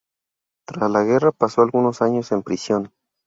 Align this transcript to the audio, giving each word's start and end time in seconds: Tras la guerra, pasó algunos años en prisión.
Tras 0.65 0.89
la 0.89 1.03
guerra, 1.03 1.31
pasó 1.31 1.61
algunos 1.61 2.01
años 2.01 2.31
en 2.31 2.41
prisión. 2.41 2.91